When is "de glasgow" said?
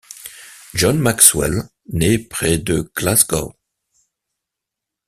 2.57-3.53